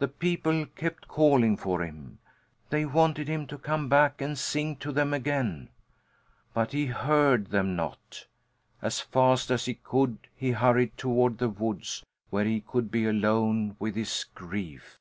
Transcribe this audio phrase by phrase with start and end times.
[0.00, 2.18] The people kept calling for him.
[2.70, 5.68] They wanted him to come back and sing to them again.
[6.52, 8.26] But he heard them not.
[8.82, 13.06] As fast as he could go he hurried toward the woods, where he could be
[13.06, 14.98] alone with his grief.